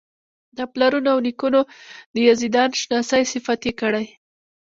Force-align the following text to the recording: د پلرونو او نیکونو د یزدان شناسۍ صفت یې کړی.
د 0.57 0.59
پلرونو 0.73 1.09
او 1.13 1.19
نیکونو 1.25 1.61
د 2.13 2.15
یزدان 2.27 2.69
شناسۍ 2.81 3.23
صفت 3.33 3.61
یې 3.67 3.73
کړی. 3.81 4.05